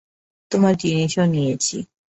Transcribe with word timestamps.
তোমার 0.51 0.73
জিনিসও 0.75 1.25
নিয়েছি। 1.25 1.77